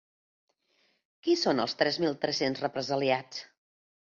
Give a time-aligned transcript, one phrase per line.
[1.27, 3.45] Qui són els tres mil tres-cents represaliats?